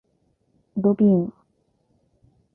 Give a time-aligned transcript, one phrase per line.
[0.77, 1.31] ロビン